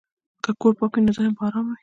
که 0.43 0.51
کور 0.61 0.73
پاک 0.79 0.91
وي، 0.93 1.01
نو 1.05 1.11
ذهن 1.17 1.31
به 1.35 1.41
ارام 1.45 1.65
وي. 1.69 1.77